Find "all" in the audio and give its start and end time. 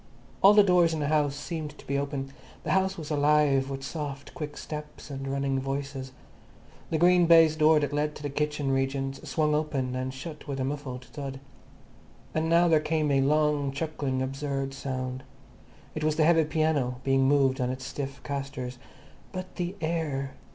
0.41-0.55